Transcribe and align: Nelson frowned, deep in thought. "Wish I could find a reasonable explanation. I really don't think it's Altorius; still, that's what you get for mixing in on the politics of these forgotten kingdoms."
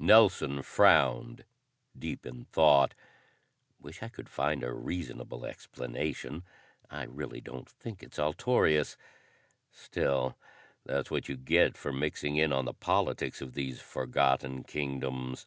Nelson 0.00 0.64
frowned, 0.64 1.44
deep 1.96 2.26
in 2.26 2.46
thought. 2.46 2.94
"Wish 3.78 4.02
I 4.02 4.08
could 4.08 4.28
find 4.28 4.64
a 4.64 4.72
reasonable 4.72 5.46
explanation. 5.46 6.42
I 6.90 7.04
really 7.04 7.40
don't 7.40 7.68
think 7.70 8.02
it's 8.02 8.18
Altorius; 8.18 8.96
still, 9.70 10.34
that's 10.84 11.12
what 11.12 11.28
you 11.28 11.36
get 11.36 11.76
for 11.76 11.92
mixing 11.92 12.34
in 12.34 12.52
on 12.52 12.64
the 12.64 12.74
politics 12.74 13.40
of 13.40 13.54
these 13.54 13.80
forgotten 13.80 14.64
kingdoms." 14.64 15.46